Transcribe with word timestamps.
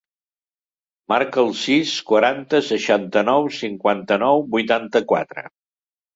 Marca 1.11 1.39
el 1.43 1.53
sis, 1.63 1.91
quaranta, 2.13 2.63
seixanta-nou, 2.69 3.47
cinquanta-nou, 3.59 4.43
vuitanta-quatre. 4.59 5.47